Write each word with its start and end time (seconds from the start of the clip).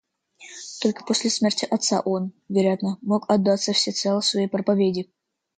Только 0.81 1.03
после 1.05 1.29
смерти 1.29 1.65
отца 1.65 1.99
он, 2.01 2.31
вероятно, 2.49 2.97
мог 3.03 3.29
отдаться 3.29 3.71
всецело 3.71 4.21
своей 4.21 4.47
проповеди. 4.47 5.11